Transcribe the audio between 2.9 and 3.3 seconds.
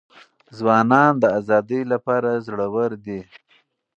دي.